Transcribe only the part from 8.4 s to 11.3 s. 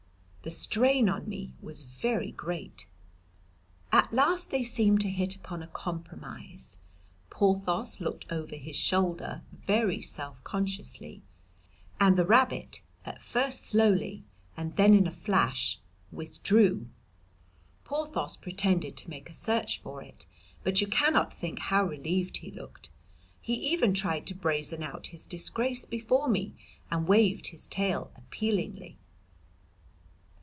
his shoulder very self consciously,